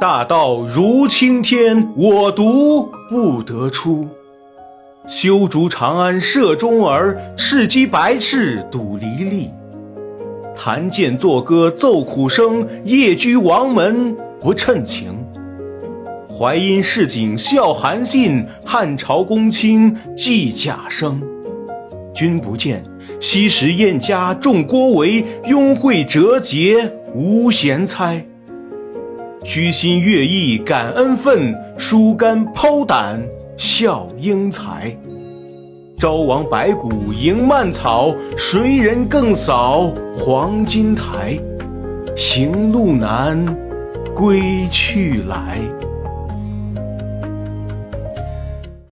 [0.00, 4.06] 大道如青天，我独不得出。
[5.08, 9.50] 修竹长安射中儿，赤鸡白翅赌离离。
[10.54, 15.12] 弹剑作歌奏苦声，夜居王门不称情。
[16.28, 21.20] 淮阴市井笑韩信，汉朝公卿寄贾生。
[22.14, 22.80] 君不见，
[23.18, 28.24] 昔时燕家重郭维，拥会折节无贤猜。
[29.48, 33.18] 居心悦意感恩分，疏肝剖胆
[33.56, 34.94] 笑英才。
[35.98, 41.38] 朝王白骨迎蔓草，谁人更扫黄金台？
[42.14, 43.42] 行路难，
[44.14, 45.58] 归去来。